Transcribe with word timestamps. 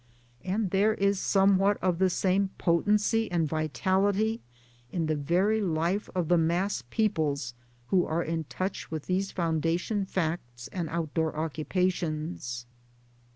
And 0.43 0.71
there 0.71 0.95
is 0.95 1.19
somewhat 1.19 1.77
of 1.79 1.99
the 1.99 2.09
same 2.09 2.49
potency 2.57 3.29
and 3.29 3.47
vitality 3.47 4.41
in 4.91 5.05
the 5.05 5.15
very 5.15 5.61
life 5.61 6.09
of 6.15 6.27
the 6.27 6.39
mass 6.39 6.81
peoples 6.89 7.53
who 7.89 8.07
are 8.07 8.23
in 8.23 8.45
touch 8.45 8.89
with 8.89 9.03
1 9.03 9.05
these 9.15 9.31
founda 9.31 9.79
tion 9.79 10.05
facts 10.07 10.67
and 10.69 10.89
outdoor 10.89 11.35
occupations. 11.37 12.65